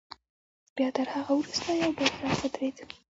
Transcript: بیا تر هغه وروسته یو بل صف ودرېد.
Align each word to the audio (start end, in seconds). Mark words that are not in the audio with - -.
بیا 0.75 0.89
تر 0.97 1.07
هغه 1.15 1.33
وروسته 1.35 1.67
یو 1.81 1.91
بل 1.97 2.07
صف 2.17 2.39
ودرېد. 2.43 2.77